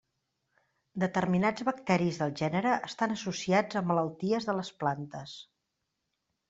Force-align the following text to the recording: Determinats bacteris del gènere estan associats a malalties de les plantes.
Determinats 1.03 1.67
bacteris 1.67 2.17
del 2.23 2.33
gènere 2.41 2.73
estan 2.89 3.15
associats 3.19 3.81
a 3.83 3.87
malalties 3.93 4.51
de 4.51 4.59
les 4.63 4.75
plantes. 4.83 5.41